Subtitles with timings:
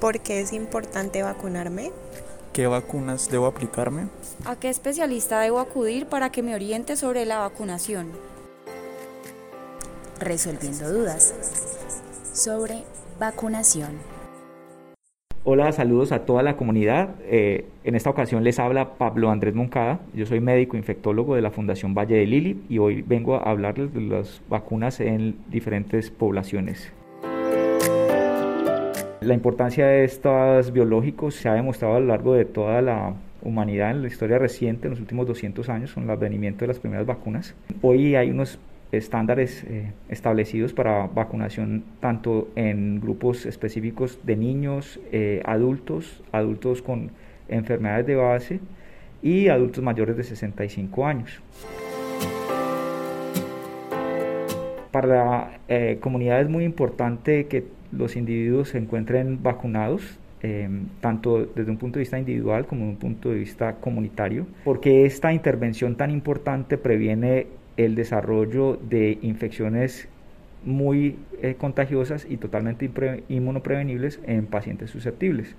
[0.00, 1.90] ¿Por qué es importante vacunarme?
[2.54, 4.06] ¿Qué vacunas debo aplicarme?
[4.46, 8.08] ¿A qué especialista debo acudir para que me oriente sobre la vacunación?
[10.18, 11.34] Resolviendo dudas
[12.32, 12.84] sobre
[13.18, 13.90] vacunación.
[15.44, 17.10] Hola, saludos a toda la comunidad.
[17.24, 20.00] Eh, en esta ocasión les habla Pablo Andrés Moncada.
[20.14, 23.92] Yo soy médico infectólogo de la Fundación Valle de Lili y hoy vengo a hablarles
[23.92, 26.90] de las vacunas en diferentes poblaciones.
[29.20, 33.90] La importancia de estos biológicos se ha demostrado a lo largo de toda la humanidad
[33.90, 37.04] en la historia reciente, en los últimos 200 años, con el advenimiento de las primeras
[37.04, 37.54] vacunas.
[37.82, 38.58] Hoy hay unos
[38.92, 47.10] estándares eh, establecidos para vacunación tanto en grupos específicos de niños, eh, adultos, adultos con
[47.48, 48.60] enfermedades de base
[49.22, 51.42] y adultos mayores de 65 años.
[54.90, 61.46] Para la eh, comunidad es muy importante que los individuos se encuentren vacunados, em, tanto
[61.54, 65.32] desde un punto de vista individual como desde un punto de vista comunitario, porque esta
[65.32, 70.08] intervención tan importante previene el desarrollo de infecciones
[70.64, 72.90] muy eh, contagiosas y totalmente
[73.28, 75.56] inmunoprevenibles en pacientes susceptibles.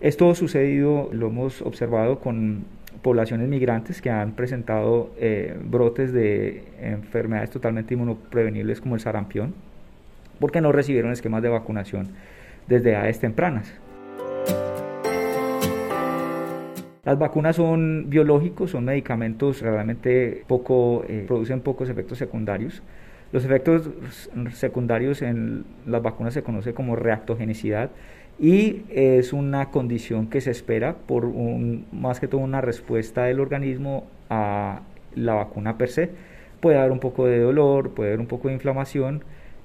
[0.00, 2.64] Esto ha sucedido, lo hemos observado con
[3.04, 9.54] poblaciones migrantes que han presentado eh, brotes de enfermedades totalmente inmunoprevenibles como el sarampión,
[10.40, 12.08] porque no recibieron esquemas de vacunación
[12.66, 13.74] desde edades tempranas.
[17.04, 22.82] Las vacunas son biológicos, son medicamentos realmente poco, eh, producen pocos efectos secundarios.
[23.32, 23.90] Los efectos
[24.52, 27.90] secundarios en las vacunas se conoce como reactogenicidad
[28.38, 33.40] y es una condición que se espera por un, más que todo una respuesta del
[33.40, 34.82] organismo a
[35.14, 36.10] la vacuna per se.
[36.60, 39.22] Puede haber un poco de dolor, puede haber un poco de inflamación,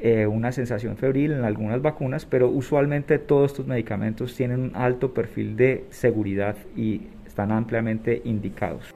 [0.00, 5.14] eh, una sensación febril en algunas vacunas, pero usualmente todos estos medicamentos tienen un alto
[5.14, 8.92] perfil de seguridad y están ampliamente indicados.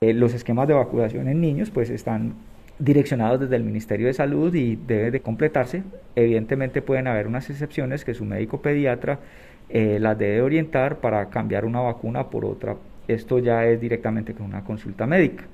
[0.00, 2.34] Eh, los esquemas de vacunación en niños pues están
[2.78, 5.82] direccionados desde el Ministerio de Salud y deben de completarse.
[6.16, 9.20] Evidentemente pueden haber unas excepciones que su médico pediatra
[9.68, 12.76] eh, las debe orientar para cambiar una vacuna por otra.
[13.08, 15.44] Esto ya es directamente con una consulta médica.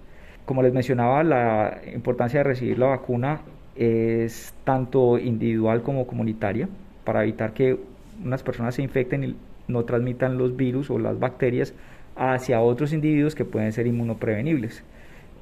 [0.44, 3.40] Como les mencionaba, la importancia de recibir la vacuna
[3.76, 6.68] es tanto individual como comunitaria
[7.04, 7.78] para evitar que
[8.24, 9.36] unas personas se infecten y
[9.68, 11.74] no transmitan los virus o las bacterias
[12.16, 14.82] hacia otros individuos que pueden ser inmunoprevenibles.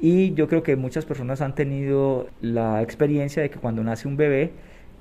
[0.01, 4.17] Y yo creo que muchas personas han tenido la experiencia de que cuando nace un
[4.17, 4.53] bebé,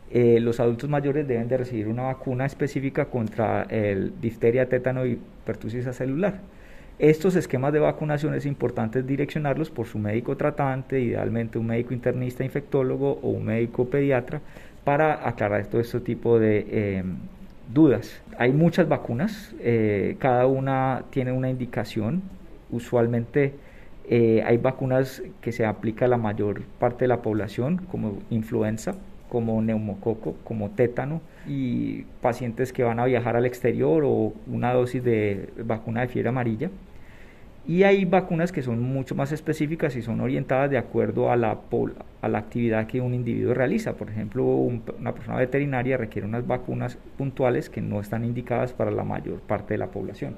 [0.09, 5.19] eh, los adultos mayores deben de recibir una vacuna específica contra el difteria, tétano y
[5.46, 6.40] pertusis celular.
[7.00, 12.44] Estos esquemas de vacunación es importante direccionarlos por su médico tratante, idealmente un médico internista
[12.44, 14.41] infectólogo o un médico pediatra,
[14.84, 17.03] para aclarar todo este tipo de eh,
[17.72, 18.19] dudas.
[18.40, 22.24] Hay muchas vacunas, eh, cada una tiene una indicación.
[22.72, 23.53] Usualmente
[24.09, 28.95] eh, hay vacunas que se aplica a la mayor parte de la población, como influenza,
[29.29, 35.03] como neumococo, como tétano, y pacientes que van a viajar al exterior o una dosis
[35.03, 36.69] de vacuna de fiebre amarilla.
[37.68, 41.59] Y hay vacunas que son mucho más específicas y son orientadas de acuerdo a la,
[42.22, 43.97] a la actividad que un individuo realiza.
[43.97, 49.03] Por ejemplo, una persona veterinaria requiere unas vacunas puntuales que no están indicadas para la
[49.03, 50.35] mayor parte de la población.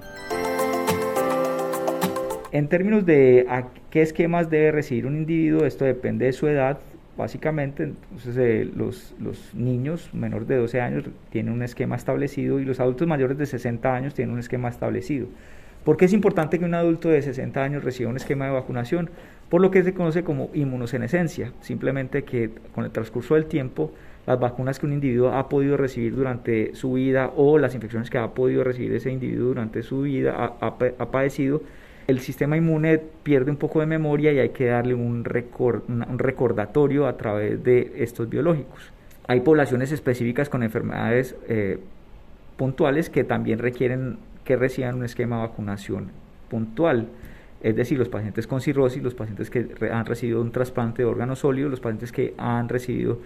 [2.51, 6.79] En términos de a qué esquemas debe recibir un individuo, esto depende de su edad,
[7.15, 7.83] básicamente.
[7.83, 12.79] Entonces, eh, los, los, niños menores de 12 años tienen un esquema establecido y los
[12.79, 15.27] adultos mayores de 60 años tienen un esquema establecido.
[15.83, 19.11] ¿Por qué es importante que un adulto de 60 años reciba un esquema de vacunación?
[19.49, 23.91] Por lo que se conoce como inmunosenescencia, simplemente que con el transcurso del tiempo
[24.25, 28.17] las vacunas que un individuo ha podido recibir durante su vida o las infecciones que
[28.17, 31.61] ha podido recibir ese individuo durante su vida ha, ha padecido
[32.09, 37.15] el sistema inmune pierde un poco de memoria y hay que darle un, recordatorio a
[37.17, 38.91] través de estos biológicos.
[39.27, 41.79] Hay poblaciones específicas con enfermedades eh,
[42.57, 46.09] puntuales que también requieren que reciban un esquema de vacunación
[46.49, 47.09] puntual.
[47.61, 51.39] Es decir, los pacientes con cirrosis, los pacientes que han recibido un trasplante de órganos
[51.39, 53.19] sólidos, los pacientes que han recibido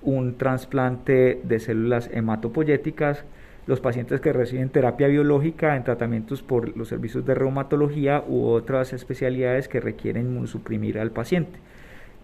[0.00, 3.22] un trasplante de células hematopoyéticas,
[3.70, 8.92] los pacientes que reciben terapia biológica en tratamientos por los servicios de reumatología u otras
[8.92, 11.58] especialidades que requieren suprimir al paciente.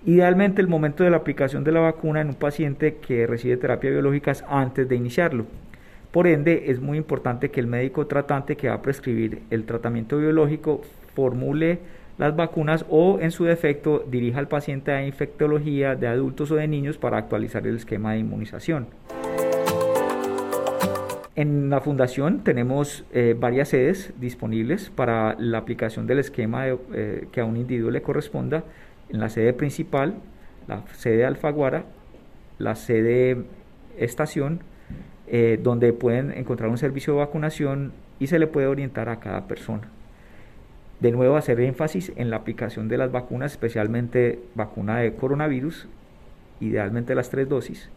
[0.04, 3.90] Idealmente el momento de la aplicación de la vacuna en un paciente que recibe terapia
[3.90, 5.46] biológica es antes de iniciarlo.
[6.10, 10.18] Por ende, es muy importante que el médico tratante que va a prescribir el tratamiento
[10.18, 10.82] biológico
[11.14, 11.78] formule
[12.18, 16.66] las vacunas o en su defecto dirija al paciente a infectología de adultos o de
[16.66, 18.88] niños para actualizar el esquema de inmunización.
[21.36, 27.42] En la fundación tenemos eh, varias sedes disponibles para la aplicación del esquema eh, que
[27.42, 28.64] a un individuo le corresponda.
[29.10, 30.14] En la sede principal,
[30.66, 31.84] la sede Alfaguara,
[32.58, 33.44] la sede
[33.98, 34.60] Estación,
[35.26, 39.46] eh, donde pueden encontrar un servicio de vacunación y se le puede orientar a cada
[39.46, 39.90] persona.
[41.00, 45.86] De nuevo, hacer énfasis en la aplicación de las vacunas, especialmente vacuna de coronavirus,
[46.60, 47.90] idealmente las tres dosis,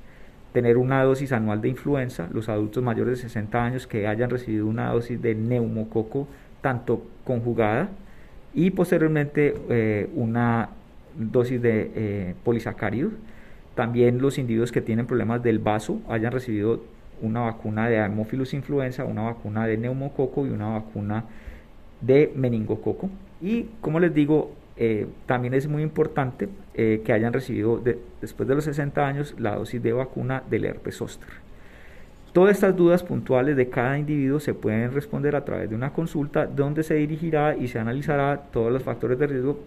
[0.53, 4.65] tener una dosis anual de influenza, los adultos mayores de 60 años que hayan recibido
[4.65, 6.27] una dosis de neumococo
[6.61, 7.89] tanto conjugada
[8.53, 10.69] y posteriormente eh, una
[11.15, 13.13] dosis de eh, polisacáridos.
[13.75, 16.81] También los individuos que tienen problemas del vaso hayan recibido
[17.21, 21.25] una vacuna de Haemophilus influenza, una vacuna de neumococo y una vacuna
[22.01, 23.09] de meningococo.
[23.41, 27.81] Y como les digo, eh, también es muy importante eh, que hayan recibido
[28.21, 31.27] después de los 60 años la dosis de vacuna del herpes zóster.
[32.31, 36.45] Todas estas dudas puntuales de cada individuo se pueden responder a través de una consulta
[36.45, 39.59] donde se dirigirá y se analizará todos los factores de riesgo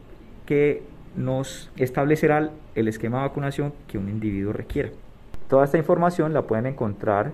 [0.46, 0.82] que
[1.14, 4.88] nos establecerá el esquema de vacunación que un individuo requiera.
[5.46, 7.32] Toda esta información la pueden encontrar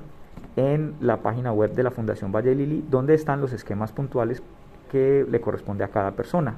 [0.57, 4.43] en la página web de la Fundación Valle Lili, donde están los esquemas puntuales
[4.91, 6.57] que le corresponde a cada persona.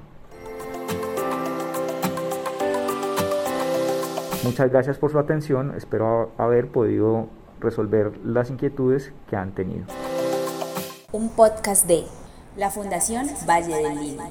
[4.43, 7.29] Muchas gracias por su atención, espero haber podido
[7.61, 9.85] resolver las inquietudes que han tenido.
[11.13, 12.05] Un podcast de
[12.57, 14.25] la Fundación Valle del Lima.